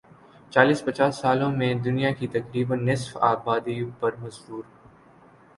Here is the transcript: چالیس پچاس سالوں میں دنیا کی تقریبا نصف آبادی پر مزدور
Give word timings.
چالیس 0.51 0.79
پچاس 0.85 1.13
سالوں 1.21 1.51
میں 1.59 1.73
دنیا 1.85 2.11
کی 2.11 2.27
تقریبا 2.27 2.75
نصف 2.77 3.11
آبادی 3.31 3.77
پر 3.99 4.11
مزدور 4.21 4.63